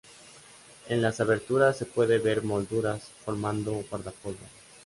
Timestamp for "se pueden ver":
1.77-2.41